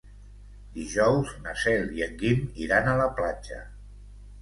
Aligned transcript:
Dijous 0.77 1.35
na 1.45 1.55
Cel 1.65 1.93
i 1.99 2.07
en 2.09 2.19
Guim 2.25 2.43
iran 2.67 2.93
a 2.93 2.99
la 3.05 3.11
platja. 3.23 3.65